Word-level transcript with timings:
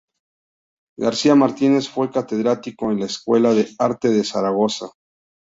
García 0.97 1.35
Martínez 1.35 1.87
fue 1.87 2.09
catedrático 2.09 2.89
en 2.91 3.01
la 3.01 3.05
Escuela 3.05 3.53
de 3.53 3.67
Arte 3.77 4.09
de 4.09 4.23
Zaragoza. 4.23 4.87